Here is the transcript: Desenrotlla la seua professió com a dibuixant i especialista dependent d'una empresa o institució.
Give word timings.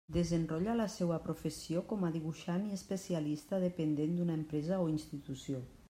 Desenrotlla 0.15 0.73
la 0.77 0.87
seua 0.93 1.19
professió 1.27 1.83
com 1.93 2.07
a 2.07 2.11
dibuixant 2.17 2.65
i 2.71 2.73
especialista 2.79 3.63
dependent 3.69 4.19
d'una 4.21 4.41
empresa 4.43 4.85
o 4.89 4.93
institució. 4.99 5.67